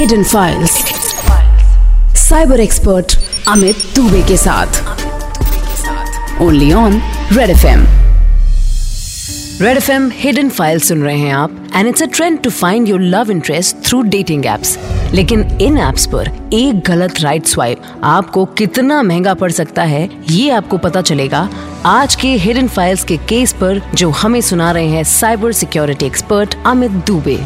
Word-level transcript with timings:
Hidden 0.00 0.22
files 0.24 0.70
cyber 2.28 2.60
expert 2.60 3.18
Amit 3.48 3.76
Dubey 3.96 4.22
के 4.22 4.36
साथ. 4.36 4.66
Only 6.42 6.72
on 6.72 7.02
red 7.32 7.50
F 7.50 7.66
M 7.66 7.86
red 9.60 9.76
F 9.76 9.90
M 9.92 10.10
hidden 10.14 10.48
file 10.48 10.80
सुन 10.80 11.02
रहे 11.02 11.18
हैं 11.18 11.32
आप 11.32 11.66
and 11.76 11.88
it's 11.88 12.02
a 12.02 12.06
trend 12.06 12.42
to 12.42 12.50
find 12.50 12.88
your 12.88 13.00
love 13.00 13.30
interest 13.30 13.76
through 13.86 14.02
dating 14.02 14.46
apps 14.46 14.78
लेकिन 15.12 15.58
इन 15.60 15.78
apps 15.78 16.06
पर 16.06 16.50
एक 16.52 16.82
गलत 16.86 17.20
राइट 17.20 17.46
स्वाइप 17.46 17.82
आपको 18.04 18.44
कितना 18.44 19.02
महँगा 19.02 19.34
पड़ 19.34 19.52
सकता 19.52 19.82
है, 19.82 20.10
ये 20.30 20.50
आपको 20.50 20.78
पता 20.78 21.00
चलेगा 21.00 21.48
आज 21.86 22.14
के 22.14 22.28
हिडन 22.28 22.68
फाइल्स 22.68 23.04
के 23.04 23.16
केस 23.16 23.52
पर 23.52 23.82
जो 23.94 24.10
हमें 24.10 24.40
सुना 24.40 24.70
रहे 24.70 24.88
हैं 24.88 25.04
cyber 25.04 25.52
security 25.52 26.06
expert 26.06 26.54
Amit 26.66 26.90
Dubey 26.90 27.38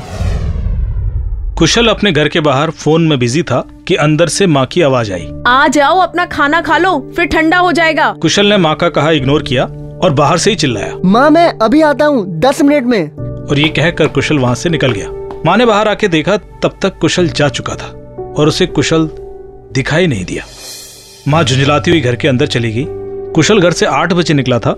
Kushal 1.59 1.87
अपने 1.87 2.11
घर 2.13 2.29
के 2.29 2.41
बाहर 2.41 2.71
फ़ोन 2.71 3.07
में 3.09 3.19
बिज़ी 3.19 3.43
था 3.43 3.61
कि 3.89 3.95
अंदर 3.95 4.29
से 4.29 4.47
माँ 4.47 4.65
की 4.67 4.81
आवाज़ 4.83 5.13
आई। 5.13 5.29
आ 5.47 5.67
जाओ 5.69 5.99
अपना 5.99 6.25
खाना 6.27 6.61
खा 6.61 6.79
लो 6.79 6.99
फिर 7.17 7.27
ठंडा 7.27 7.59
हो 7.59 7.71
जाएगा। 7.73 8.11
कुशल 8.13 8.47
ने 8.47 8.57
माँ 8.57 8.75
का 8.75 8.89
कहा 8.89 9.11
इग्नोर 9.11 9.43
किया 9.43 9.65
और 10.03 10.13
बाहर 10.13 10.39
से 10.39 10.51
ही 10.51 10.57
चिल्लाया। 10.57 10.97
माँ 11.05 11.31
मैं 11.31 11.47
अभी 11.59 11.83
आता 11.83 12.05
हूँ 12.05 12.27
दस 12.41 12.63
मिनट 12.63 12.85
में। 12.85 13.11
और 13.11 13.59
ये 13.59 13.69
कहकर 13.69 14.07
कुशल 14.07 14.39
वहाँ 14.39 14.55
से 14.55 14.71
निकल 14.71 14.93
गया। 14.93 15.11
माँ 15.47 15.57
ने 15.57 15.67
बाहर 15.67 15.89
आके 15.89 16.09
देखा 16.09 16.37
तब 16.37 16.79
तक 16.83 16.99
कुशल 16.99 17.29
जा 17.29 17.49
चुका 17.49 17.75
था 17.75 17.89
और 18.39 18.49
उसे 18.49 18.67
कुशल 18.67 19.09
दिखाई 19.73 20.07
नहीं 20.07 20.25
दिया। 20.25 20.45
माँ 21.29 21.45
झुंझलाती 21.45 21.91
हुई 21.91 22.01
घर 22.01 22.17
के 22.17 22.29
अंदर 22.29 22.47
चली 22.47 22.73
गई। 22.73 22.87
कुशल 23.33 23.61
घर 23.61 23.73
से 23.73 23.87
आठ 23.87 24.13
बजे 24.13 24.35
निकला 24.35 24.59
था 24.59 24.71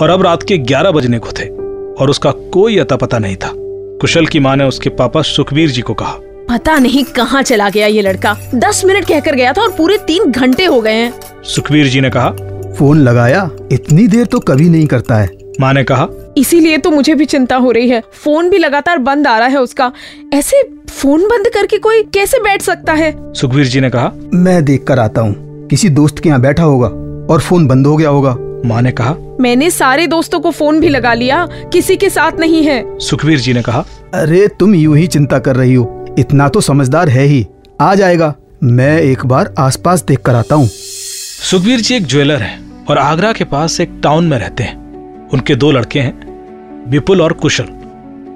और 0.00 0.10
अब 0.10 0.22
रात 0.22 0.42
के 0.42 0.58
ग्यारह 0.58 0.90
बजने 0.90 1.18
को 1.18 1.32
थे 1.32 1.48
और 1.94 2.10
उसका 2.10 2.30
कोई 2.52 2.78
अता 2.78 2.96
पता 2.96 3.18
नहीं 3.18 3.36
था। 3.36 3.52
कुशल 4.00 4.26
की 4.26 4.38
माँ 4.38 4.54
ने 4.56 4.64
उसके 4.64 4.90
पापा 4.90 5.22
सुखबीर 5.22 5.70
जी 5.70 5.82
को 5.82 5.94
कहा। 5.94 6.12
पता 6.48 6.76
नहीं 6.78 7.02
कहाँ 7.06 7.42
चला 7.42 7.68
गया 7.68 7.86
ये 7.86 8.02
लड़का। 8.02 8.32
दस 8.54 8.82
मिनट 8.84 9.04
कहकर 9.04 9.34
गया 9.34 9.52
था 9.52 9.62
और 9.62 9.72
पूरे 9.72 9.98
तीन 9.98 10.30
घंटे 10.30 10.64
हो 10.64 10.80
गए 10.80 10.94
हैं। 10.94 11.42
सुखबीर 11.44 11.86
जी 11.86 12.00
ने 12.00 12.10
कहा 12.10 12.30
फ़ोन 12.78 12.98
लगाया 12.98 13.48
इतनी 13.72 14.06
देर 14.08 14.26
तो 14.26 14.38
कभी 14.40 14.68
नहीं 14.68 14.86
करता 14.86 15.16
है। 15.16 15.28
माँ 15.60 15.72
ने 15.74 15.84
कहा 15.84 16.08
इसीलिए 16.36 16.78
तो 16.78 16.90
मुझे 16.90 17.14
भी 17.14 17.24
चिंता 17.24 17.56
हो 17.56 17.70
रही 17.70 17.88
है। 17.88 18.02
फ़ोन 18.24 18.50
भी 18.50 18.58
लगातार 18.58 18.98
बंद 18.98 19.26
आ 19.26 19.38
रहा 19.38 19.48
है 19.48 19.60
उसका। 19.60 19.92
ऐसे 20.34 20.62
फ़ोन 20.90 21.28
बंद 21.28 21.48
करके 21.54 21.78
कोई 21.78 22.02
कैसे 22.14 22.38
बैठ 22.38 22.62
सकता 22.62 22.92
है? 22.92 23.14
सुखबीर 23.34 23.66
जी 23.66 23.80
ने 23.80 23.90
कहा 23.90 24.12
मैं 24.34 24.64
देख 24.64 24.84
कर 24.84 24.98
आता 24.98 25.20
हूँ। 25.20 25.68
किसी 25.68 25.88
दोस्त 25.90 26.18
के 26.18 26.28
यहाँ 26.28 26.40
बैठा 26.40 26.62
होगा 26.62 26.88
और 27.32 27.40
फ़ोन 27.40 27.66
बंद 27.66 27.86
हो 27.86 27.96
गया 27.96 28.08
होगा। 28.08 28.36
माँ 28.66 28.80
ने 28.82 28.92
कहा 28.92 29.14
मैंने 29.40 29.70
सारे 29.70 30.06
दोस्तों 30.06 30.40
को 30.40 30.50
फ़ोन 30.50 30.80
भी 30.80 30.88
लगा 30.88 31.12
लिया 31.14 31.46
किसी 31.72 31.96
के 31.96 32.10
साथ 32.10 32.32
नहीं 32.32 32.62
है। 32.64 32.98
सुखबीर 32.98 33.38
जी 33.40 33.52
ने 33.52 33.62
कहा 33.62 33.84
अरे 34.14 34.46
तुम 34.60 34.74
यूँ 34.74 34.96
ही 34.96 35.06
चिंता 35.06 35.38
कर 35.38 35.56
रही 35.56 35.74
हो। 35.74 36.14
इतना 36.18 36.48
तो 36.48 36.60
समझदार 36.60 37.08
है 37.08 37.24
ही। 37.24 37.46
आ 37.80 37.94
जाएगा। 37.94 38.34
मैं 38.62 39.00
एक 39.00 39.24
बार 39.26 39.54
आसपास 39.58 40.02
देख 40.04 40.20
कर 40.20 40.34
आता 40.34 40.54
हूँ। 40.54 40.66
सुखबीर 40.66 41.80
जी 41.80 41.94
एक 41.94 42.06
ज्वेलर 42.06 42.42
है 42.42 42.58
और 42.88 42.98
आगरा 42.98 43.32
के 43.32 43.44
पास 43.44 43.80
एक 43.80 44.00
टाउन 44.02 44.24
में 44.24 44.38
रहते 44.38 44.62
हैं। 44.62 45.28
उनके 45.28 45.54
दो 45.54 45.70
लड़के 45.70 46.00
हैं 46.00 46.88
विपुल 46.90 47.22
और 47.22 47.32
कुशल। 47.32 47.68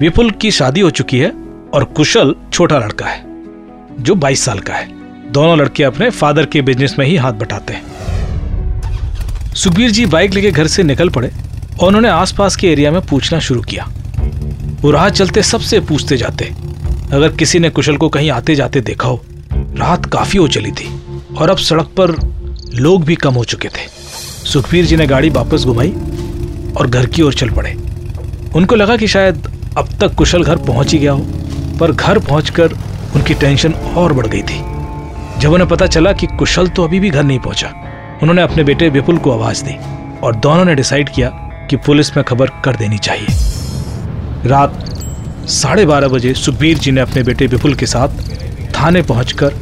विपुल 0.01 0.31
की 0.31 0.51
शादी 0.51 0.81
हो 0.81 0.91
चुकी 0.91 1.19
है 1.19 1.33
और 1.75 1.85
कुशल 1.97 2.35
छोटा 2.53 2.79
लड़का 2.79 3.07
है 3.07 3.23
जो 4.01 4.15
22 4.15 4.45
साल 4.45 4.59
का 4.59 4.75
है। 4.75 4.89
दोनों 5.33 5.59
लड़के 5.59 5.85
अपने 5.85 6.11
फादर 6.11 6.47
के 6.47 6.63
बिज़नेस 6.63 6.97
में 6.99 7.07
ही 7.07 7.17
हाथ 7.17 7.33
बटाते 7.33 7.73
हैं। 7.73 8.04
सुखबीर 9.55 9.91
जी 9.91 10.05
बाइक 10.07 10.33
लेके 10.35 10.51
घर 10.51 10.67
से 10.67 10.83
निकल 10.83 11.09
पड़े 11.09 11.31
और 11.81 11.87
उन्होंने 11.89 12.09
आसपास 12.09 12.57
के 12.57 12.69
एरिया 12.69 12.91
में 12.91 13.01
पूछना 13.01 13.39
शुरू 13.39 13.61
किया। 13.63 13.87
वो 14.81 14.91
राह 14.91 15.09
चलते 15.09 15.43
सबसे 15.43 15.81
पूछते 15.81 16.17
जाते। 16.17 16.45
अगर 17.13 17.29
किसी 17.29 17.59
ने 17.59 17.71
कुशल 17.71 17.97
को 17.97 18.09
कहीं 18.09 18.31
आते 18.31 18.55
जाते 18.55 18.81
देखा 18.81 19.09
हो, 19.09 19.23
रात 19.53 20.07
काफ़ी 20.07 20.39
हो 20.39 20.49
चली 20.49 20.73
थी 20.73 20.89
और 21.39 21.51
अब 21.51 21.59
सड़क 21.59 21.93
पर 22.01 22.17
लोग 22.75 23.05
भी 23.05 23.15
कम 23.15 23.35
हो 23.35 23.45
चुके 23.45 23.69
थे। 23.69 23.87
सुखबीर 24.53 24.85
जी 24.85 24.97
ने 24.97 25.07
गाड़ी 25.07 25.31
वापस 25.31 25.65
घुमाई 25.65 25.93
और 26.77 26.87
घर 26.87 27.07
की 27.07 27.23
ओर 27.23 27.35
चल 27.35 27.51
पड़े। 27.51 27.73
उनको 28.55 28.75
लगा 28.75 28.97
कि 28.97 29.07
शायद 29.07 29.49
अब 29.79 29.89
तक 30.01 30.15
कुशल 30.15 30.45
घर 30.45 30.57
पहुँच 30.57 30.93
ही 30.93 30.99
गया 30.99 31.13
हो, 31.13 31.27
पर 31.81 31.93
घर 31.93 32.19
पहुंचकर 32.19 32.73
उनकी 33.15 33.35
टेंशन 33.35 33.73
और 33.73 34.13
बढ़ 34.13 34.27
गई 34.27 34.43
थी। 34.43 34.61
जब 35.41 35.53
उन्हें 35.53 35.69
पता 35.69 35.87
चला 35.87 36.13
कि 36.13 36.27
कुशल 36.39 36.69
तो 36.69 36.85
अभी 36.85 37.01
भी 37.01 37.11
घर 37.11 37.23
नहीं 37.23 37.39
पहुँचा 37.39 37.73
उन्होंने 38.23 38.43
अपने 38.43 38.65
बेटे 38.65 38.89
विपुल 38.89 39.19
को 39.19 39.31
आवाज़ 39.33 39.65
दी 39.65 39.77
और 40.21 40.37
दोनों 40.37 40.65
ने 40.65 40.75
डिसाइड 40.75 41.09
किया 41.09 41.29
कि 41.71 41.77
पुलिस 41.77 42.17
में 42.17 42.25
खबर 42.25 42.51
कर 42.65 42.77
देनी 42.77 42.99
चाहिए। 42.99 44.49
रात 44.49 44.85
साढ़े 45.51 45.87
बारह 45.87 46.09
बजे 46.09 46.35
सुखबीर 46.35 46.79
जी 46.79 46.91
ने 46.91 47.01
अपने 47.01 47.23
बेटे 47.23 47.47
विपुल 47.47 47.75
के 47.75 47.87
साथ 47.87 48.09
थाने 48.75 49.03
पहुंचकर 49.03 49.55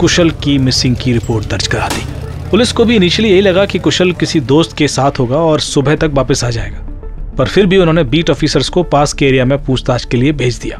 कुशल 0.00 0.30
की 0.42 0.58
मिसिंग 0.58 0.96
की 0.96 1.12
रिपोर्ट 1.12 1.48
दर्ज 1.50 1.66
करा 1.66 1.88
दी। 1.88 2.04
पुलिस 2.50 2.72
को 2.72 2.84
भी 2.84 2.96
इनिशियली 2.96 3.32
यही 3.32 3.40
लगा 3.40 3.64
कि 3.66 3.78
कुशल 3.78 4.12
किसी 4.12 4.40
दोस्त 4.42 4.76
के 4.76 4.88
साथ 4.88 5.18
होगा 5.18 5.36
और 5.36 5.60
सुबह 5.60 5.96
तक 5.96 6.10
वापस 6.14 6.44
आ 6.44 6.50
जाएगा। 6.50 6.86
पर 7.38 7.46
फिर 7.46 7.66
भी 7.66 7.76
उन्होंने 7.76 8.04
बीट 8.04 8.30
ऑफिसर्स 8.30 8.68
को 8.68 8.82
पास 8.82 9.12
के 9.12 9.26
एरिया 9.26 9.44
में 9.44 9.58
पूछताछ 9.64 10.04
के 10.04 10.16
लिए 10.16 10.32
भेज 10.32 10.58
दिया। 10.58 10.78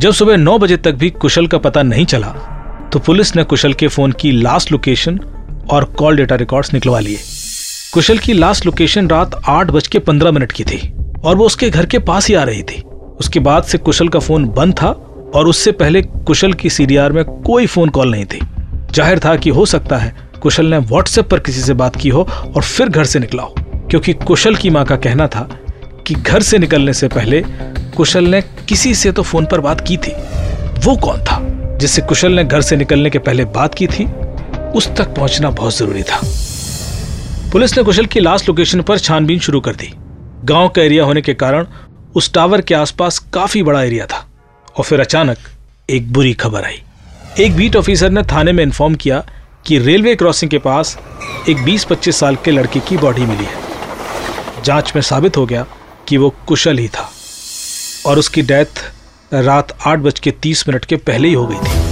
जब 0.00 0.12
सुबह 0.12 0.36
नौ 0.36 0.58
बजे 0.58 0.76
तक 0.76 0.92
भी 0.92 1.10
कुशल 1.10 1.46
का 1.46 1.58
पता 1.58 1.82
नहीं 1.82 2.04
चला 2.04 2.28
तो 2.92 2.98
पुलिस 2.98 3.34
ने 3.36 3.44
कुशल 3.44 3.72
के 3.72 3.88
फ़ोन 3.88 4.12
की 4.12 4.30
लास्ट 4.32 4.72
लोकेशन 4.72 5.20
और 5.70 5.84
कॉल 5.98 6.16
डेटा 6.16 6.34
रिकॉर्ड्स 6.36 6.72
निकलवा 6.74 7.00
लिए। 7.00 7.18
कुशल 7.94 8.18
की 8.18 8.32
लास्ट 8.32 8.66
लोकेशन 8.66 9.08
रात 9.08 9.40
आठ 9.48 9.70
बज 9.70 9.86
के 9.88 9.98
पंद्रह 10.00 10.32
मिनट 10.32 10.52
की 10.52 10.64
थी 10.64 10.80
और 11.24 11.36
वो 11.36 11.46
उसके 11.46 11.70
घर 11.70 11.86
के 11.86 11.98
पास 12.00 12.28
ही 12.28 12.34
आ 12.34 12.42
रही 12.44 12.62
थी। 12.62 12.82
उसके 13.20 13.40
बाद 13.40 13.64
से 13.64 13.78
कुशल 13.78 14.08
का 14.08 14.18
फ़ोन 14.18 14.48
बंद 14.50 14.74
था 14.74 14.88
और 15.34 15.48
उससे 15.48 15.72
पहले 15.74 16.02
कुशल 16.02 16.52
की 16.52 16.70
सीडीआर 16.70 17.12
में 17.12 17.24
कोई 17.24 17.66
फ़ोन 17.66 17.88
कॉल 17.88 18.10
नहीं 18.10 18.24
थी। 18.24 18.40
ज़ाहिर 18.92 19.18
था 19.18 19.34
कि 19.36 19.50
हो 19.50 19.66
सकता 19.66 19.96
है 19.98 20.14
कुशल 20.42 20.66
ने 20.66 20.78
व्हाट्सएप 20.78 21.28
पर 21.30 21.40
किसी 21.40 21.60
से 21.60 21.74
बात 21.74 21.96
की 21.96 22.08
हो 22.08 22.22
और 22.46 22.62
फिर 22.62 22.88
घर 22.88 23.04
से 23.04 23.18
निकला 23.18 23.42
हो, 23.42 23.54
क्योंकि 23.90 24.12
कुशल 24.16 24.54
की 24.56 24.70
माँ 24.70 24.84
का 24.84 24.96
कहना 24.98 25.26
था 25.26 25.48
कि 26.06 26.14
घर 26.14 26.42
से 26.42 26.58
निकलने 26.58 26.92
से 26.92 27.08
पहले 27.08 27.42
कुशल 27.96 28.24
ने 28.26 28.40
किसी 28.68 28.94
से 28.94 29.12
तो 29.12 29.22
फ़ोन 29.22 29.46
पर 29.46 29.60
बात 29.60 29.80
की 29.88 29.96
थी। 29.96 30.12
वो 30.84 30.96
कौन 30.98 31.24
था 31.24 31.38
जिससे 31.78 32.02
कुशल 32.02 32.32
ने 32.32 32.44
घर 32.44 32.60
से 32.62 32.76
निकलने 32.76 33.10
के 33.10 33.18
पहले 33.20 33.44
बात 33.50 33.74
की 33.74 33.86
थी 33.86 34.04
उस 34.74 34.88
तक 34.96 35.14
पहुँचना 35.14 35.50
बहुत 35.50 35.76
ज़रूरी 35.76 36.02
था। 36.02 36.20
पुलिस 37.52 37.76
ने 37.76 37.82
कुशल 37.82 38.06
की 38.06 38.20
लास्ट 38.20 38.48
लोकेशन 38.48 38.80
पर 38.82 38.98
छानबीन 38.98 39.38
शुरू 39.38 39.60
कर 39.60 39.74
दी। 39.74 39.92
गाँव 40.44 40.68
का 40.68 40.82
एरिया 40.82 41.04
होने 41.04 41.22
के 41.22 41.34
कारण 41.34 41.66
उस 42.16 42.32
टावर 42.34 42.60
के 42.60 42.74
आसपास 42.74 43.18
काफ़ी 43.34 43.62
बड़ा 43.62 43.82
एरिया 43.82 44.06
था 44.06 44.26
और 44.76 44.84
फिर 44.84 45.00
अचानक 45.00 45.38
एक 45.88 46.12
बुरी 46.12 46.32
खबर 46.34 46.64
आई। 46.64 46.82
एक 47.38 47.56
बीट 47.56 47.76
ऑफिसर 47.76 48.10
ने 48.10 48.22
थाने 48.22 48.52
में 48.52 48.62
इन्फॉर्म 48.64 48.94
किया 48.94 49.24
कि 49.66 49.78
रेलवे 49.78 50.14
क्रॉसिंग 50.16 50.50
के 50.50 50.58
पास 50.58 50.96
एक 51.48 51.64
20-25 51.64 52.18
साल 52.20 52.36
के 52.36 52.50
लड़के 52.50 52.80
की 52.80 52.96
बॉडी 52.96 53.26
मिली 53.26 53.44
है। 53.44 54.62
जाँच 54.64 54.92
में 54.94 55.02
साबित 55.02 55.36
हो 55.36 55.46
गया 55.46 55.66
कि 56.08 56.16
वो 56.16 56.34
कुशल 56.48 56.78
ही 56.78 56.88
था 56.88 57.10
और 58.06 58.18
उसकी 58.18 58.42
डेथ 58.42 58.84
रात 59.32 59.76
आठ 59.86 59.98
बज 59.98 60.20
के 60.20 60.30
तीस 60.30 60.68
मिनट 60.68 60.84
के 60.84 60.96
पहले 60.96 61.28
ही 61.28 61.34
हो 61.34 61.46
गई 61.46 61.56
थी। 61.56 61.89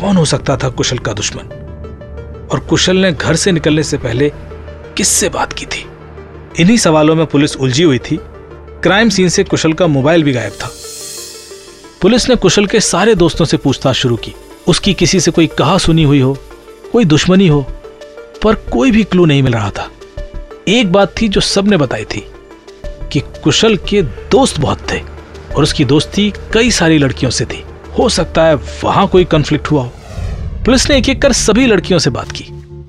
कौन 0.00 0.16
हो 0.16 0.24
सकता 0.24 0.56
था 0.56 0.68
कुशल 0.68 0.98
का 0.98 1.12
दुश्मन? 1.12 1.42
और 2.52 2.58
कुशल 2.58 2.96
ने 2.96 3.12
घर 3.12 3.36
से 3.36 3.52
निकलने 3.52 3.82
से 3.82 3.98
पहले 3.98 4.32
किससे 4.96 5.28
बात 5.28 5.52
की 5.52 5.66
थी? 5.66 5.86
इन्हीं 6.60 6.76
सवालों 6.76 7.14
में 7.14 7.26
पुलिस 7.26 7.56
उलझी 7.56 7.82
हुई 7.82 7.98
थी। 7.98 8.20
क्राइम 8.82 9.08
सीन 9.08 9.28
से 9.28 9.44
कुशल 9.44 9.72
का 9.72 9.86
मोबाइल 9.86 10.22
भी 10.22 10.32
गायब 10.32 10.52
था। 10.52 10.70
पुलिस 12.00 12.28
ने 12.28 12.36
कुशल 12.36 12.66
के 12.66 12.80
सारे 12.80 13.14
दोस्तों 13.14 13.44
से 13.44 13.56
पूछताछ 13.56 13.96
शुरू 13.96 14.16
की। 14.16 14.34
उसकी 14.68 14.94
किसी 14.94 15.20
से 15.20 15.30
कोई 15.30 15.46
कहा 15.46 15.78
सुनी 15.78 16.02
हुई 16.02 16.20
हो, 16.20 16.38
कोई 16.92 17.04
दुश्मनी 17.04 17.48
हो, 17.48 17.66
पर 18.42 18.54
कोई 18.54 18.90
भी 18.90 19.04
क्लू 19.04 19.24
नहीं 19.24 19.42
मिल 19.42 19.52
रहा 19.52 19.70
था। 19.70 19.90
एक 20.68 20.92
बात 20.92 21.14
थी 21.22 21.28
जो 21.28 21.40
सबने 21.40 21.76
बताई 21.76 22.04
थी 22.04 22.26
कि 22.86 23.20
कुशल 23.20 23.76
के 23.76 24.02
दोस्त 24.02 24.60
बहुत 24.60 24.92
थे, 24.92 25.00
और 25.56 25.62
उसकी 25.62 25.84
दोस्ती 25.84 26.32
कई 26.52 26.70
सारी 26.70 26.98
लड़कियों 26.98 27.30
से 27.30 27.44
थी। 27.44 27.64
हो 27.98 28.08
सकता 28.08 28.44
है 28.44 28.54
वहाँ 28.54 29.06
कोई 29.08 29.24
कंफ्लिक्ट 29.24 29.70
हुआ 29.70 29.82
हो। 29.82 29.92
पुलिस 30.64 30.90
ने 30.90 30.96
एक 30.96 31.08
एक 31.08 31.22
कर 31.22 31.32
सभी 31.32 31.66
लड़कियों 31.66 31.98
से 31.98 32.10
बात 32.10 32.32
की, 32.32 32.44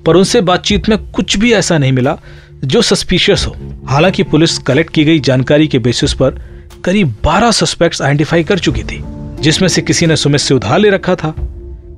पर 0.06 0.16
उनसे 0.16 0.40
बातचीत 0.40 0.88
में 0.88 0.98
कुछ 1.10 1.36
भी 1.36 1.52
ऐसा 1.52 1.78
नहीं 1.78 1.92
मिला 1.92 2.16
जो 2.64 2.82
सस्पिशियस 2.82 3.46
हो। 3.46 3.56
हालाँकि 3.86 4.22
पुलिस 4.22 4.58
कलेक्ट 4.58 4.92
की 4.94 5.04
गई 5.04 5.20
जानकारी 5.20 5.68
के 5.68 5.78
बेसिस 5.78 6.12
पर 6.12 6.40
करीब 6.84 7.14
12 7.24 7.50
सस्पेक्ट्स 7.50 8.02
आइडेंटिफाई 8.02 8.44
कर 8.44 8.58
चुकी 8.58 8.82
थी, 8.82 9.02
जिसमें 9.40 9.68
से 9.68 9.82
किसी 9.82 10.06
ने 10.06 10.16
सुमित 10.16 10.40
से 10.40 10.54
उधार 10.54 10.78
ले 10.78 10.90
रखा 10.90 11.14
था। 11.14 11.34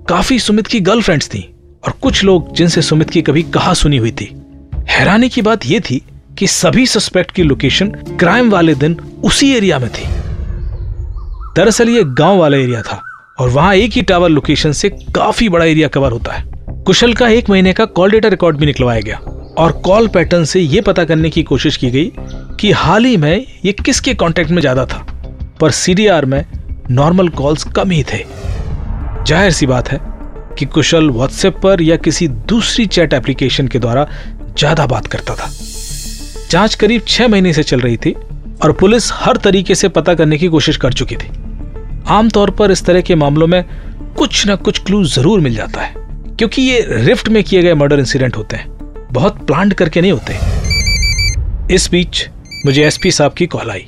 काफ़ी 0.09 0.39
सुमित 0.39 0.67
की 0.67 0.81
गर्लफ्रेंड्स 0.81 1.29
थी, 1.29 1.55
और 1.85 1.93
कुछ 2.03 2.25
लोग 2.25 2.55
जिनसे 2.55 2.83
सुमित 2.83 3.11
की 3.11 3.23
कभी 3.23 3.43
कहा 3.43 3.75
सुनी 3.75 3.97
हुई 3.97 4.11
थी। 4.11 4.35
हैरानी 4.89 5.29
की 5.29 5.43
बात 5.43 5.67
यह 5.67 5.81
थी 5.81 6.03
कि 6.39 6.47
सभी 6.47 6.87
सस्पेक्ट 6.87 7.31
की 7.31 7.43
लोकेशन 7.43 7.89
क्राइम 8.19 8.51
वाले 8.51 8.75
दिन 8.75 8.97
उसी 9.25 9.53
एरिया 9.55 9.79
में 9.79 9.89
थी। 9.89 10.09
दरअसल 11.57 11.89
ये 11.89 12.03
गाँव 12.19 12.39
वाला 12.39 12.57
एरिया 12.57 12.81
था 12.83 13.01
और 13.41 13.49
वहाँ 13.49 13.75
एक 13.75 13.93
ही 13.93 14.03
टावर 14.03 14.29
लोकेशन 14.29 14.73
से 14.73 14.89
काफ़ी 15.15 15.49
बड़ा 15.49 15.65
एरिया 15.65 15.89
कवर 15.89 16.13
होता 16.13 16.33
है। 16.33 16.83
कुशल 16.85 17.13
का 17.15 17.29
एक 17.29 17.51
महीने 17.51 17.73
का 17.73 17.85
कॉल 17.89 18.11
डेटा 18.11 18.29
रिकॉर्ड 18.29 18.57
भी 18.57 18.67
निकलवाया 18.67 19.01
गया 19.01 19.17
और 19.59 19.73
कॉल 19.85 20.09
पैटर्न 20.09 20.45
से 20.45 20.61
यह 20.61 20.83
पता 20.83 21.05
करने 21.05 21.31
की 21.31 21.43
कोशिश 21.43 21.77
की 21.77 21.91
गई 21.91 22.11
कि 22.61 22.71
हाल 22.73 23.05
ही 23.05 23.17
में 23.17 23.47
ये 23.65 23.73
किसके 23.75 24.15
कांटेक्ट 24.15 24.51
में 24.51 24.61
ज़्यादा 24.61 24.87
था, 24.87 25.07
पर 25.61 25.71
सीडीआर 25.73 26.25
में 26.25 26.45
नॉर्मल 26.91 27.29
कॉल्स 27.31 27.65
कम 27.77 27.91
ही 27.91 28.03
थे। 28.05 28.25
ज़ाहिर 29.27 29.51
सी 29.51 29.67
बात 29.67 29.89
है 29.89 30.01
कि 30.59 30.67
कुशल 30.67 31.11
व्हाट्सएप 31.11 31.61
पर 31.63 31.83
या 31.83 31.97
किसी 31.99 32.29
दूसरी 32.29 32.87
चैट 32.87 33.15
एप्लीकेशन 33.15 33.69
के 33.69 33.79
द्वारा 33.79 34.07
ज़्यादा 34.59 34.87
बात 34.87 35.07
करता 35.07 35.35
था। 35.35 35.51
जाँच 36.51 36.75
करीब 36.75 37.03
छह 37.09 37.29
महीने 37.29 37.53
से 37.53 37.63
चल 37.63 37.81
रही 37.81 37.97
थी 37.97 38.15
और 38.63 38.73
पुलिस 38.73 39.11
हर 39.15 39.37
तरीके 39.37 39.75
से 39.75 39.89
पता 39.91 40.15
करने 40.15 40.39
की 40.39 40.49
कोशिश 40.49 40.77
कर 40.77 40.93
चुकी 40.93 41.17
थी। 41.17 41.29
आमतौर 42.09 42.51
पर 42.51 42.71
इस 42.71 42.85
तरह 42.85 43.01
के 43.01 43.15
मामलों 43.15 43.47
में 43.47 43.63
कुछ 44.19 44.47
ना 44.47 44.55
कुछ 44.57 44.79
क्लू 44.79 45.03
ज़रूर 45.07 45.41
मिल 45.41 45.55
जाता 45.55 45.81
है, 45.81 45.95
क्योंकि 46.39 46.63
ये 46.63 46.87
रिफ्ट 46.91 47.29
में 47.29 47.43
किए 47.45 47.63
गए 47.63 47.75
मर्डर 47.75 47.99
इंसिडेंट 47.99 48.37
होते 48.37 48.57
हैं, 48.57 48.67
बहुत 49.13 49.45
प्लान 49.47 49.71
करके 49.73 50.01
नहीं 50.01 50.13
होते। 50.13 51.75
इस 51.75 51.89
बीच 51.91 52.29
मुझे 52.67 52.85
एसपी 52.85 53.11
साहब 53.11 53.33
की 53.33 53.47
कॉल 53.47 53.71
आई, 53.71 53.87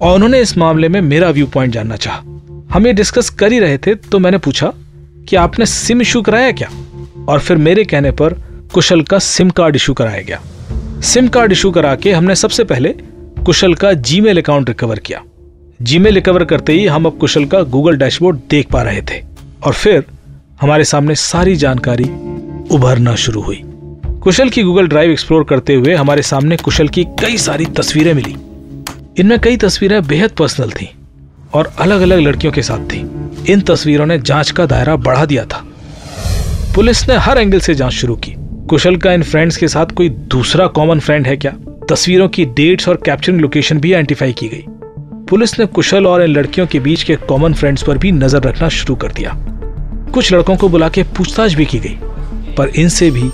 और 0.00 0.14
उन्होंने 0.14 0.40
इस 0.40 0.56
मामले 0.58 0.88
में 0.88 1.00
मेरा 1.02 1.30
व्यू 1.30 1.46
पॉइंट 1.48 1.72
जानना 1.74 1.96
चाहा। 1.96 2.22
हम 2.72 2.86
ये 2.86 2.92
डिस्कस 2.92 3.30
कर 3.30 3.52
ही 3.52 3.58
रहे 3.58 3.78
थे 3.78 3.94
तो 3.94 4.18
मैंने 4.18 4.38
पूछा 4.38 4.72
कि 5.28 5.36
आपने 5.36 5.66
सिम 5.66 6.00
इशू 6.02 6.22
कराया 6.22 6.50
क्या? 6.52 6.68
और 7.28 7.40
फिर 7.40 7.56
मेरे 7.58 7.84
कहने 7.84 8.10
पर 8.12 8.34
कुशल 8.74 9.02
का 9.02 9.18
सिम 9.20 9.50
कार्ड 9.50 9.76
इशू 9.76 9.94
कराया 9.94 10.22
गया। 10.22 10.40
सिम 11.04 11.28
कार्ड 11.28 11.52
इशू 11.52 11.70
करा 11.70 11.94
के 11.96 12.12
हमने 12.12 12.34
सबसे 12.36 12.64
पहले 12.64 12.94
कुशल 13.46 13.74
का 13.74 13.92
जीमेल 13.92 14.40
अकाउंट 14.40 14.68
रिकवर 14.68 14.98
किया। 14.98 15.22
जीमेल 15.82 16.14
रिकवर 16.14 16.44
करते 16.44 16.72
ही 16.72 16.86
हम 16.86 17.06
अब 17.06 17.16
कुशल 17.18 17.44
का 17.44 17.62
गूगल 17.62 17.96
डैशबोर्ड 17.96 18.38
देख 18.50 18.66
पा 18.70 18.82
रहे 18.82 19.02
थे 19.02 19.22
और 19.64 19.72
फिर 19.72 20.04
हमारे 20.60 20.84
सामने 20.84 21.14
सारी 21.14 21.56
जानकारी 21.56 22.04
उभरना 22.74 23.14
शुरू 23.14 23.40
हुई। 23.40 23.62
कुशल 24.22 24.48
की 24.48 24.62
गूगल 24.62 24.88
ड्राइव 24.88 25.10
एक्सप्लोर 25.10 25.44
करते 25.44 25.74
हुए 25.74 25.94
हमारे 25.94 26.22
सामने 26.22 26.56
कुशल 26.56 26.88
की 26.88 27.04
कई 27.04 27.38
सारी 27.38 27.64
तस्वीरें 27.64 28.14
मिली। 28.14 28.36
इनमें 29.18 29.38
कई 29.40 29.56
तस्वीरें 29.56 30.06
बेहद 30.06 30.30
पर्सनल 30.30 30.70
थीं 30.70 30.86
और 31.54 31.72
अलग 31.78 32.00
अलग 32.00 32.18
लड़कियों 32.18 32.52
के 32.52 32.62
साथ 32.62 32.78
थी। 32.78 33.00
इन 33.52 33.60
तस्वीरों 33.60 34.06
ने 34.06 34.18
जाँच 34.18 34.50
का 34.50 34.66
दायरा 34.66 34.96
बढ़ा 34.96 35.26
दिया 35.26 35.44
था। 35.44 35.64
पुलिस 36.74 37.08
ने 37.08 37.16
हर 37.16 37.38
एंगल 37.38 37.60
से 37.60 37.74
जाँच 37.74 37.92
शुरू 37.92 38.16
की। 38.16 38.34
कुशल 38.68 38.96
का 38.96 39.12
इन 39.12 39.22
फ्रेंड्स 39.22 39.56
के 39.56 39.68
साथ 39.68 39.86
कोई 39.86 40.08
दूसरा 40.08 40.66
कॉमन 40.66 41.00
फ्रेंड 41.00 41.26
है 41.26 41.36
क्या? 41.36 41.56
तस्वीरों 41.88 42.28
की 42.28 42.44
डेट्स 42.44 42.88
और 42.88 42.96
कैप्चरिंग 42.96 43.40
लोकेशन 43.40 43.78
भी 43.78 43.92
आइडेंटिफाई 43.92 44.32
की 44.32 44.48
गई। 44.48 44.64
पुलिस 45.28 45.58
ने 45.58 45.66
कुशल 45.66 46.06
और 46.06 46.22
इन 46.22 46.30
लड़कियों 46.30 46.66
के 46.66 46.80
बीच 46.80 47.02
के 47.02 47.16
कॉमन 47.16 47.54
फ्रेंड्स 47.54 47.82
पर 47.82 47.98
भी 47.98 48.12
नज़र 48.12 48.42
रखना 48.42 48.68
शुरू 48.68 48.94
कर 48.94 49.12
दिया। 49.12 49.34
कुछ 50.14 50.32
लड़कों 50.32 50.56
को 50.56 50.68
बुला 50.68 50.88
के 50.88 51.02
पूछताछ 51.02 51.54
भी 51.54 51.64
की 51.64 51.78
गई, 51.78 51.96
पर 52.56 52.68
इनसे 52.68 53.10
भी 53.10 53.30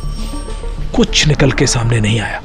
कुछ 0.97 1.27
निकल 1.29 1.53
के 1.53 1.67
सामने 1.67 2.01
नहीं 2.01 2.21
आया। 2.21 2.43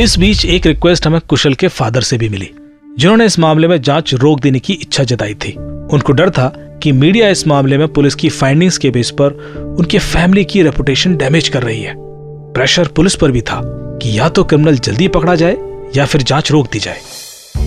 इस 0.00 0.18
बीच 0.18 0.44
एक 0.44 0.66
रिक्वेस्ट 0.66 1.06
हमें 1.06 1.20
कुशल 1.20 1.54
के 1.54 1.68
फादर 1.68 2.00
से 2.00 2.18
भी 2.18 2.28
मिली, 2.28 2.50
जिन्होंने 2.98 3.24
इस 3.24 3.38
मामले 3.38 3.68
में 3.68 3.80
जाँच 3.82 4.14
रोक 4.14 4.40
देने 4.40 4.58
की 4.58 4.72
इच्छा 4.72 5.04
जताई 5.04 5.34
थी। 5.34 5.52
उनको 5.92 6.12
डर 6.12 6.30
था 6.30 6.48
कि 6.82 6.92
मीडिया 6.92 7.28
इस 7.28 7.46
मामले 7.46 7.78
में 7.78 7.88
पुलिस 7.88 8.14
की 8.14 8.28
फाइंडिंग्स 8.28 8.78
के 8.78 8.90
बेस 8.90 9.10
पर 9.10 9.32
उनके 9.78 9.98
फैमिली 9.98 10.44
की 10.44 10.62
रेपुटेशन 10.62 11.16
डैमेज 11.16 11.48
कर 11.48 11.62
रही 11.62 11.82
है। 11.82 11.94
प्रेशर 11.96 12.88
पुलिस 12.88 13.14
पर 13.14 13.30
भी 13.30 13.40
था। 13.40 13.77
कि 14.02 14.18
या 14.18 14.28
तो 14.28 14.44
क्रिमिनल 14.44 14.78
जल्दी 14.78 15.08
पकड़ा 15.08 15.34
जाए 15.34 15.56
या 15.96 16.04
फिर 16.04 16.22
जाँच 16.22 16.50
रोक 16.52 16.70
दी 16.72 16.78
जाए। 16.78 17.00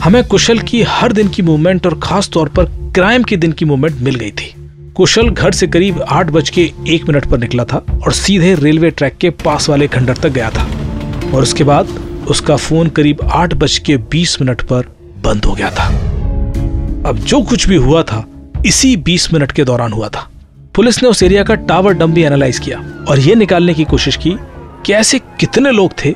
हमें 0.03 0.23
कुशल 0.23 0.59
की 0.59 0.81
हर 0.81 1.11
दिन 1.11 1.27
की 1.27 1.41
मूवमेंट 1.41 1.87
और 1.87 1.99
खास 2.03 2.29
तौर 2.29 2.49
पर 2.49 2.65
क्राइम 2.95 3.23
के 3.23 3.37
दिन 3.37 3.51
की 3.51 3.65
मूवमेंट 3.65 3.99
मिल 3.99 4.15
गई 4.15 4.31
थी। 4.31 4.53
कुशल 4.95 5.29
घर 5.29 5.51
से 5.51 5.67
करीब 5.67 6.01
आठ 6.01 6.29
बज 6.29 6.49
के 6.49 6.61
एक 6.87 7.03
मिनट 7.09 7.25
पर 7.25 7.37
निकला 7.37 7.63
था 7.63 7.77
और 8.05 8.13
सीधे 8.13 8.55
रेलवे 8.55 8.89
ट्रैक 8.89 9.17
के 9.17 9.29
पास 9.29 9.69
वाले 9.69 9.87
खंडर 9.87 10.17
तक 10.17 10.29
गया 10.29 10.49
था। 10.49 10.67
और 11.33 11.41
उसके 11.41 11.63
बाद 11.63 11.87
उसका 12.29 12.55
फ़ोन 12.55 12.89
करीब 12.89 13.21
आठ 13.31 13.53
बज 13.53 13.77
के 13.77 13.97
बीस 13.97 14.41
मिनट 14.41 14.61
पर 14.61 14.85
बंद 15.23 15.45
हो 15.45 15.53
गया 15.53 15.71
था। 15.71 15.87
अब 17.09 17.19
जो 17.27 17.41
कुछ 17.41 17.67
भी 17.69 17.75
हुआ 17.75 18.03
था, 18.03 18.25
इसी 18.65 18.95
बीस 18.97 19.33
मिनट 19.33 19.51
के 19.51 19.63
दौरान 19.63 19.93
हुआ 19.93 20.09
था। 20.09 20.27
पुलिस 20.75 21.03
ने 21.03 21.09
उस 21.09 21.23
एरिया 21.23 21.43
का 21.43 21.55
टावर 21.55 21.93
डम 21.93 22.13
भी 22.13 22.23
एनालाइज 22.23 22.59
किया 22.59 22.77
और 23.09 23.19
यह 23.19 23.35
निकालने 23.35 23.73
की 23.73 23.83
कोशिश 23.83 24.15
की 24.15 24.35
कि 24.85 24.93
ऐसे 24.93 25.19
कितने 25.19 25.71
लोग 25.71 25.93
थे 26.05 26.15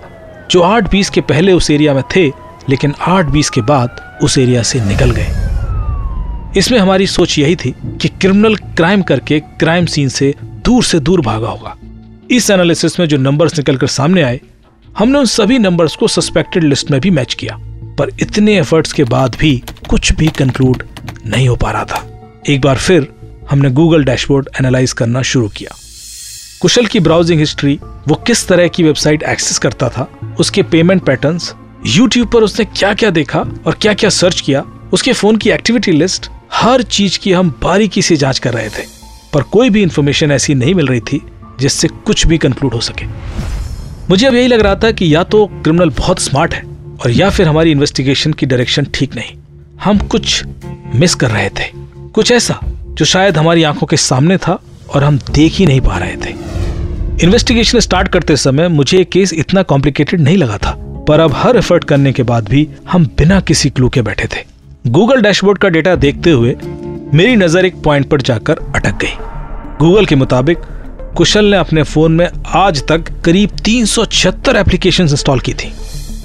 जो 0.51 0.61
आठ 0.61 0.91
बीस 0.91 1.09
के 1.09 1.21
पहले 1.21 1.51
उस 1.51 1.71
एरिया 1.71 1.93
में 1.93 2.03
थे, 2.15 2.27
लेकिन 2.69 2.93
आठ 3.01 3.25
बीस 3.25 3.49
के 3.49 3.61
बाद 3.61 4.19
उस 4.23 4.37
एरिया 4.37 4.63
से 4.63 4.79
निकल 4.79 5.11
गए। 5.11 5.27
इसमें 6.59 6.79
हमारी 6.79 7.07
सोच 7.07 7.39
यही 7.39 7.55
थी 7.55 7.73
कि 8.01 8.07
क्रिमिनल 8.07 8.55
क्राइम 8.55 9.01
करके 9.01 9.39
क्राइम 9.39 9.85
सीन 9.85 10.09
से 10.09 10.33
दूर 10.41 10.83
से 10.83 10.99
दूर 10.99 11.21
भागा 11.21 11.47
होगा। 11.47 11.75
इस 12.31 12.49
एनालिसिस 12.49 12.99
में 12.99 13.07
जो 13.07 13.17
नंबर्स 13.17 13.57
निकलकर 13.57 13.87
सामने 13.87 14.21
आए, 14.21 14.39
हमने 14.97 15.19
उन 15.19 15.25
सभी 15.25 15.59
नंबर्स 15.59 15.95
को 15.95 16.07
सस्पेक्टेड 16.07 16.63
लिस्ट 16.63 16.91
में 16.91 17.01
भी 17.01 17.09
मैच 17.09 17.33
किया, 17.33 17.57
पर 17.97 18.11
इतने 18.21 18.57
एफर्ट्स 18.57 18.93
के 18.93 19.03
बाद 19.03 19.35
भी 19.39 19.63
कुछ 19.89 20.13
भी 20.13 20.27
कंक्लूड 20.27 20.83
नहीं 21.25 21.47
हो 21.47 21.55
पा 21.55 21.71
रहा 21.71 21.85
था। 21.85 22.05
एक 22.49 22.61
बार 22.61 22.77
फिर 22.77 23.07
हमने 23.49 23.69
गूगल 23.69 24.03
डैशबोर्ड 24.03 24.49
एनालाइज 24.59 24.93
करना 24.93 25.21
शुरू 25.21 25.47
किया। 25.47 25.75
कुशल 26.61 26.85
की 26.85 26.99
ब्राउजिंग 26.99 27.39
हिस्ट्री 27.39 27.79
वो 28.07 28.15
किस 28.15 28.47
तरह 28.47 28.67
की 28.67 28.83
वेबसाइट 28.83 29.23
एक्सेस 29.23 29.57
करता 29.57 29.89
था, 29.89 30.07
उसके 30.39 30.63
पेमेंट 30.63 31.03
पैटर्न्स 31.03 31.53
यूट्यूब 31.85 32.31
पर 32.31 32.43
उसने 32.43 32.65
क्या 32.65 32.93
क्या 32.93 33.09
देखा 33.09 33.39
और 33.39 33.77
क्या 33.81 33.93
क्या 33.93 34.09
सर्च 34.09 34.41
किया, 34.41 34.63
उसके 34.93 35.13
फ़ोन 35.13 35.37
की 35.37 35.49
एक्टिविटी 35.49 35.91
लिस्ट 35.91 36.29
हर 36.53 36.81
चीज़ 36.81 37.19
की 37.19 37.31
हम 37.31 37.59
बारीकी 37.63 38.01
से 38.01 38.15
जाँच 38.15 38.39
कर 38.39 38.53
रहे 38.53 38.69
थे। 38.69 38.85
पर 39.33 39.41
कोई 39.41 39.69
भी 39.69 39.81
इंफॉर्मेशन 39.81 40.31
ऐसी 40.31 40.55
नहीं 40.55 40.73
मिल 40.73 40.87
रही 40.87 40.99
थी, 40.99 41.21
जिससे 41.59 41.87
कुछ 41.87 42.27
भी 42.27 42.37
कंक्लूड 42.37 42.73
हो 42.73 42.81
सके। 42.81 43.05
मुझे 44.09 44.27
अब 44.27 44.33
यही 44.33 44.47
लग 44.47 44.59
रहा 44.59 44.75
था 44.75 44.91
कि 44.91 45.15
या 45.15 45.23
तो 45.23 45.45
क्रिमिनल 45.45 45.89
बहुत 45.89 46.19
स्मार्ट 46.19 46.53
है 46.53 46.63
और 47.03 47.11
या 47.11 47.29
फिर 47.29 47.47
हमारी 47.47 47.71
इन्वेस्टिगेशन 47.71 48.33
की 48.33 48.45
डायरेक्शन 48.45 48.87
ठीक 48.93 49.15
नहीं। 49.15 49.37
हम 49.83 49.97
कुछ 49.97 50.43
मिस 50.95 51.15
कर 51.15 51.31
रहे 51.31 51.49
थे। 51.49 51.71
कुछ 52.13 52.31
ऐसा, 52.31 52.59
जो 52.87 53.05
शायद 53.05 53.37
हमारी 53.37 53.63
आँखों 53.63 53.87
के 53.87 53.97
सामने 53.97 54.37
था 54.37 54.59
और 54.93 55.03
हम 55.03 55.17
देख 55.17 55.53
ही 55.53 55.65
नहीं 55.65 55.81
पा 55.81 55.97
रहे 55.97 56.15
थे। 56.15 56.44
इन्वेस्टिगेशन 57.23 57.79
स्टार्ट 57.79 58.07
करते 58.07 58.35
समय 58.37 58.67
मुझे 58.67 58.97
एक 58.99 59.09
केस 59.09 59.33
इतना 59.33 59.61
कॉम्प्लिकेटेड 59.63 60.21
नहीं 60.21 60.37
लगा 60.37 60.57
था, 60.57 60.71
पर 61.07 61.19
अब 61.19 61.33
हर 61.33 61.57
एफर्ट 61.57 61.83
करने 61.83 62.11
के 62.13 62.23
बाद 62.23 62.49
भी 62.49 62.67
हम 62.89 63.05
बिना 63.17 63.39
किसी 63.41 63.69
क्लू 63.69 63.89
के 63.89 64.01
बैठे 64.01 64.27
थे। 64.27 64.43
गूगल 64.87 65.21
डैशबोर्ड 65.21 65.57
का 65.57 65.69
डेटा 65.69 65.95
देखते 65.95 66.31
हुए 66.31 66.55
मेरी 67.13 67.35
नज़र 67.35 67.65
एक 67.65 67.81
पॉइंट 67.83 68.09
पर 68.09 68.21
जाकर 68.21 68.59
अटक 68.75 68.97
गई। 69.01 69.13
गूगल 69.79 70.05
के 70.05 70.15
मुताबिक, 70.15 70.57
कुशल 71.17 71.45
ने 71.45 71.57
अपने 71.57 71.83
फ़ोन 71.83 72.11
में 72.11 72.27
आज 72.55 72.83
तक 72.87 73.11
करीब 73.25 73.55
तीन 73.65 73.85
सौ 73.85 74.05
छिहत्तर 74.07 74.55
एप्लीकेशन 74.55 75.03
इंस्टॉल 75.03 75.39
की 75.39 75.53
थी। 75.53 75.71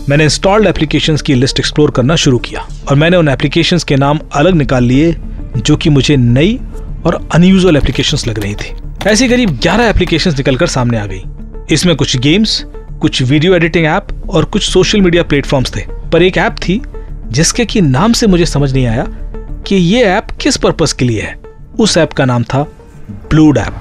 मैंने 0.09 0.25
इंस्टॉल्ड 0.25 0.67
एप्लीकेशन 0.67 1.17
की 1.17 1.35
लिस्ट 1.35 1.59
एक्सप्लोर 1.59 1.91
करना 1.91 2.17
शुरू 2.17 2.39
किया 2.41 2.67
और 2.89 2.97
मैंने 2.97 3.17
उन 3.17 3.29
एप्लीकेशन 3.29 3.79
के 3.89 3.97
नाम 3.97 4.21
अलग 4.35 4.55
निकाल 4.55 4.85
लिए 4.85 5.17
जो 5.57 5.77
कि 5.77 5.91
मुझे 5.91 6.17
नई 6.17 6.59
और 7.07 7.27
अनयूजल 7.35 7.77
एप्लीकेशन 7.77 8.29
लग 8.31 8.39
रही 8.39 8.55
थी। 8.55 8.77
ऐसी 9.07 9.29
करीब 9.29 9.51
11 9.61 9.85
एप्लीकेशन 9.85 10.31
निकलकर 10.31 10.67
सामने 10.67 10.99
आ 10.99 11.07
गई। 11.07 11.23
इसमें 11.71 11.97
कुछ 11.97 12.17
गेम्स 12.17 12.65
कुछ 13.01 13.23
वीडियो 13.23 13.55
एडिटिंग 13.55 13.87
ऐप 13.87 14.09
और 14.31 14.45
कुछ 14.45 14.63
सोशल 14.63 15.01
मीडिया 15.01 15.23
प्लेटफॉर्म्स 15.23 15.77
थे। 15.77 15.81
पर 16.13 16.23
एक 16.23 16.37
ऐप 16.37 16.53
थी, 16.53 16.83
जिसके 17.29 17.65
की 17.65 17.81
नाम 17.81 18.13
से 18.13 18.27
मुझे 18.27 18.47
समझ 18.47 18.73
नहीं 18.73 18.87
आया 18.87 19.07
कि 19.67 19.77
ये 19.77 20.03
ऐप 20.05 20.27
किस 20.41 20.57
पर्पस 20.57 20.93
के 20.93 21.05
लिए 21.05 21.21
है। 21.21 21.41
उस 21.79 21.97
ऐप 21.97 22.13
का 22.13 22.25
नाम 22.25 22.43
था 22.43 22.63
ब्लूड 23.11 23.59
ऐप 23.59 23.75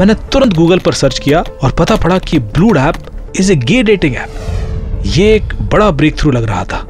मैंने 0.00 0.14
तुरंत 0.14 0.52
गूगल 0.52 0.78
पर 0.78 0.92
सर्च 0.92 1.18
किया 1.18 1.44
और 1.62 1.72
पता 1.72 1.96
पड़ा 1.96 2.18
कि 2.18 2.38
Blued 2.38 2.76
app 2.76 2.94
is 3.40 3.52
a 3.52 3.56
gay 3.56 3.82
dating 3.82 4.16
app 4.16 5.02
ये 5.06 5.34
एक 5.34 5.54
बड़ा 5.62 5.90
ब्रेक 5.90 6.18
थ्रू 6.18 6.30
लग 6.30 6.44
रहा 6.44 6.64
था। 6.64 6.82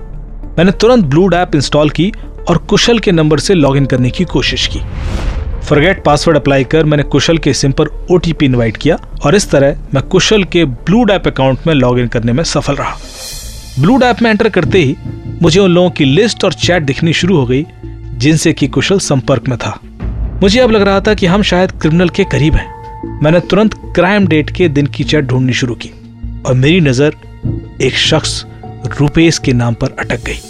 मैंने 0.59 0.73
तुरंत 0.73 1.05
ब्लूड 1.05 1.35
ऐप 1.35 1.55
इंस्टॉल 1.55 1.91
की 1.91 2.13
और 2.49 2.59
कुशल 2.59 2.99
के 2.99 3.13
नंबर 3.13 3.39
से 3.39 3.55
लॉगिन 3.55 3.87
करने 3.87 4.11
की 4.11 4.25
कोशिश 4.25 4.67
की। 4.67 4.81
फॉरगेट 5.65 6.03
पासवर्ड 6.05 6.37
अप्लाई 6.37 6.65
कर 6.65 6.85
मैंने 6.85 7.03
कुशल 7.03 7.39
के 7.39 7.53
सिम 7.55 7.73
पर 7.73 7.89
ओटीपी 8.11 8.47
इनवाइट 8.47 8.77
किया 8.77 8.97
और 9.25 9.35
इस 9.35 9.51
तरह 9.51 9.77
मैं 9.95 10.03
कुशल 10.03 10.45
के 10.45 10.65
ब्लू 10.65 11.05
ऐप 11.11 11.27
अकाउंट 11.27 11.67
में 11.67 11.75
लॉगिन 11.75 12.09
करने 12.09 12.33
में 12.33 12.43
सफल 12.45 12.75
रहा। 12.75 12.97
ब्लू 13.81 13.99
ऐप 14.01 14.23
में 14.23 14.31
एंटर 14.31 14.49
करते 14.49 14.79
ही 14.79 14.97
मुझे 15.43 15.61
उन 15.61 15.71
लोगों 15.71 15.91
की 15.91 16.05
लिस्ट 16.05 16.45
और 16.45 16.53
चैट 16.53 16.83
दिखनी 16.83 17.13
शुरू 17.13 17.37
हो 17.37 17.47
गई, 17.47 17.65
जिनसे 18.19 18.53
कि 18.53 18.69
कुशल 18.69 18.99
संपर्क 18.99 19.49
में 19.49 19.59
था। 19.59 19.79
मुझे 20.43 20.61
अब 20.61 20.71
लग 20.71 20.83
रहा 20.83 21.01
था 21.01 21.15
कि 21.15 21.27
हम 21.27 21.43
शायद 21.43 21.73
क्रिमिनल 21.73 22.09
के 22.09 22.25
करीब 22.25 22.55
हैं। 22.55 23.21
मैंने 23.23 23.41
तुरंत 23.41 23.75
क्राइम 23.97 24.27
डेट 24.27 24.51
के 24.51 24.69
दिन 24.69 24.87
की 24.87 25.05
चैट 25.05 25.25
ढूंढनी 25.25 25.53
शुरू 25.53 25.75
की 25.75 25.91
और 26.47 26.55
मेरी 26.55 26.81
नज़र 26.81 27.17
एक 27.83 27.97
शख्स 27.99 28.45
रुपेश 29.01 29.39
के 29.39 29.53
नाम 29.53 29.75
पर 29.75 29.97
अटक 29.99 30.25
गई। 30.25 30.41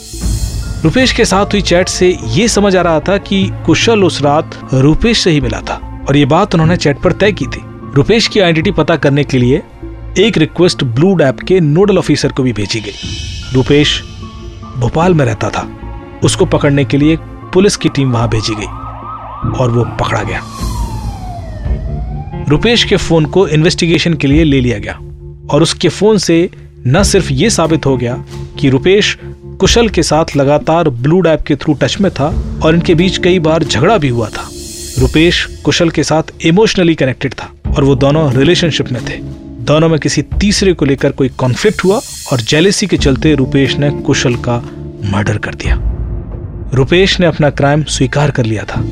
रुपेश 0.85 1.13
के 1.13 1.25
साथ 1.25 1.47
हुई 1.47 1.61
चैट 1.61 1.89
से 1.89 2.19
ये 2.27 2.47
समझ 2.49 2.77
आ 2.77 2.81
रहा 2.83 3.01
था 3.01 3.17
कि 3.19 3.53
कुशल 3.67 4.05
उस 4.05 4.21
रात 4.23 4.59
रुपेश 4.75 5.19
से 5.19 5.31
ही 5.31 5.41
मिला 5.41 5.61
था 5.61 6.05
और 6.09 6.17
ये 6.17 6.25
बात 6.25 6.55
उन्होंने 6.55 6.77
चैट 6.77 6.99
पर 6.99 7.13
तय 7.13 7.33
की 7.33 7.47
थी। 7.47 7.61
रुपेश 7.95 8.27
की 8.29 8.41
आइडेंटिटी 8.41 8.71
पता 8.71 8.97
करने 8.97 9.25
के 9.25 9.39
लिए 9.39 9.63
एक 10.19 10.39
रिक्वेस्ट 10.39 10.85
ब्लू 10.85 11.15
डैप 11.15 11.41
के 11.41 11.61
नोडल 11.61 11.99
ऑफिसर 11.99 12.33
को 12.33 12.43
भी 12.43 12.53
भेजी 12.53 12.81
गई। 12.81 12.93
रुपेश 13.53 14.03
भोपाल 14.77 15.15
में 15.15 15.25
रहता 15.25 15.51
था। 15.51 15.67
उसको 16.25 16.45
पकड़ने 16.45 16.85
के 16.85 16.97
लिए 16.97 17.17
पुलिस 17.55 17.77
की 17.77 17.89
टीम 17.89 18.13
वहाँ 18.13 18.29
भेजी 18.29 18.55
गई 18.55 18.67
और 19.61 19.71
वो 19.71 19.85
पकड़ा 19.85 20.23
गया। 20.23 20.43
रुपेश 22.49 22.85
के 22.85 22.97
फ़ोन 22.97 23.27
को 23.27 23.49
इन्वेस्टिगेशन 23.49 24.15
के 24.15 24.27
लिए 24.27 24.45
ले 24.45 24.61
लिया 24.61 24.79
गया 24.79 24.99
और 25.51 25.63
उसके 25.63 25.89
फ़ोन 25.89 26.19
से 26.19 26.51
न 26.87 27.03
सिर्फ़ 27.03 27.33
ये 27.33 27.51
साबित 27.51 27.87
हो 27.87 27.97
गया 27.97 28.25
कि 28.61 28.69
रुपेश 28.69 29.19
कुशल 29.61 29.89
के 29.89 30.03
साथ 30.03 30.37
लगातार 30.37 30.89
ब्लू 30.89 31.23
ऐप 31.27 31.43
के 31.43 31.57
थ्रू 31.57 31.75
टच 31.75 31.97
में 32.01 32.11
था 32.13 32.27
और 32.63 32.75
इनके 32.75 32.95
बीच 32.95 33.19
कई 33.19 33.39
बार 33.39 33.65
झगड़ा 33.65 33.99
भी 33.99 34.09
हुआ 34.09 34.29
था। 34.29 34.49
रुपेश 34.99 35.45
कुशल 35.65 35.91
के 35.91 36.05
साथ 36.05 36.23
इमोशनली 36.47 36.95
कनेक्टेड 36.95 37.35
था 37.35 37.51
और 37.77 37.85
वो 37.85 37.95
दोनों 37.95 38.33
रिलेशनशिप 38.33 38.93
में 38.93 39.05
थे। 39.05 39.19
दोनों 39.65 39.89
में 39.89 39.99
किसी 40.01 40.23
तीसरे 40.23 40.73
को 40.73 40.85
लेकर 40.85 41.13
कोई 41.13 41.29
कॉन्फ्लिक्ट 41.29 41.85
हुआ 41.85 42.01
और 42.33 42.41
जेलेसी 42.41 42.87
के 42.87 42.97
चलते 42.97 43.35
रुपेश 43.35 43.77
ने 43.77 43.91
कुशल 43.91 44.35
का 44.35 44.57
मर्डर 45.05 45.39
कर 45.39 45.55
दिया। 45.55 45.79
रुपेश 46.75 47.21
ने 47.21 47.27
अपना 47.27 47.51
क्राइम 47.51 47.85
स्वीकार 47.85 48.31
कर 48.31 48.45
लिया 48.45 48.65
था। 48.65 48.85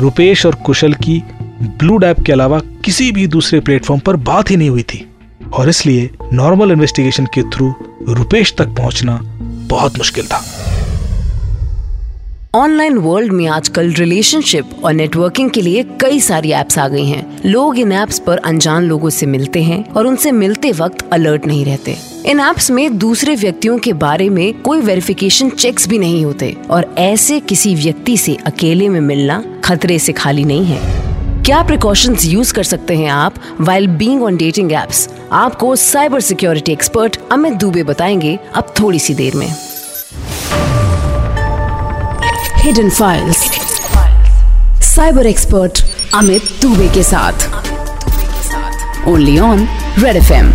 रुपेश 0.00 0.46
और 0.46 0.54
कुशल 0.54 0.92
की 0.92 1.22
ब्लू 1.62 1.96
डैप 1.96 2.20
के 2.20 2.32
अलावा 2.32 2.58
किसी 2.84 3.12
भी 3.12 3.26
दूसरे 3.26 3.60
प्लेटफॉर्म 3.60 4.00
पर 4.00 4.16
बात 4.16 4.50
ही 4.50 4.56
नहीं 4.56 4.70
हुई 4.70 4.82
थी। 4.82 5.06
और 5.52 5.68
इसलिए 5.68 6.10
नॉर्मल 6.32 6.70
इन्वेस्टिगेशन 6.70 7.26
के 7.26 7.42
थ्रू 7.42 7.74
रुपेश 8.08 8.54
तक 8.58 8.68
पहुँचना 8.68 9.20
बहुत 9.70 9.98
मुश्किल 9.98 10.26
था। 10.26 10.44
ऑनलाइन 12.54 12.96
वर्ल्ड 12.98 13.32
में 13.32 13.46
आजकल 13.46 13.92
रिलेशनशिप 13.92 14.70
और 14.84 14.92
नेटवर्किंग 14.92 15.50
के 15.50 15.62
लिए 15.62 15.82
कई 16.00 16.20
सारी 16.20 16.52
एप्स 16.52 16.78
आ 16.78 16.88
गई 16.88 17.04
हैं। 17.06 17.42
लोग 17.46 17.78
इन 17.78 17.92
एप्स 17.92 18.18
पर 18.18 18.38
अनजान 18.38 18.84
लोगों 18.84 19.10
से 19.10 19.26
मिलते 19.26 19.62
हैं 19.62 19.84
और 19.92 20.06
उनसे 20.06 20.32
मिलते 20.32 20.72
वक्त 20.72 21.04
अलर्ट 21.12 21.46
नहीं 21.46 21.64
रहते। 21.64 21.96
इन 22.26 22.40
एप्स 22.40 22.70
में 22.70 22.98
दूसरे 22.98 23.34
व्यक्तियों 23.34 23.78
के 23.78 23.92
बारे 23.92 24.28
में 24.28 24.60
कोई 24.60 24.80
वेरिफिकेशन 24.80 25.50
चेक्स 25.50 25.88
भी 25.88 25.98
नहीं 25.98 26.24
होते 26.24 26.56
और 26.70 26.94
ऐसे 26.98 27.40
किसी 27.40 27.74
व्यक्ति 27.74 28.16
से 28.16 28.36
अकेले 28.46 28.88
में 28.88 29.00
मिलना 29.00 29.42
खतरे 29.64 29.98
से 29.98 30.12
खाली 30.12 30.44
नहीं 30.44 30.64
है। 30.64 31.42
क्या 31.44 31.62
प्रिकॉशंस 31.62 32.24
यूज़ 32.24 32.54
कर 32.54 32.64
सकते 32.64 32.96
हैं 32.96 33.08
आप 33.08 33.34
while 33.60 33.86
being 33.86 34.22
on 34.22 34.36
dating 34.36 34.72
apps 34.72 35.08
आपको 35.32 35.74
cyber 35.76 36.20
security 36.20 36.72
expert 36.72 37.16
Amit 37.32 37.54
Dubey 37.54 37.82
बताएँगे 37.82 38.38
अब 38.54 38.74
थोड़ी 38.80 38.98
सी 38.98 39.14
देर 39.14 39.34
में। 39.34 39.46
Hidden 42.56 42.90
files 42.90 43.36
cyber 44.86 45.26
expert 45.26 45.82
Amit 46.14 46.42
Dubey 46.62 46.88
के 46.88 47.02
साथ। 47.02 47.48
Only 49.08 49.38
on 49.38 49.68
red 49.98 50.16
FM 50.16 50.52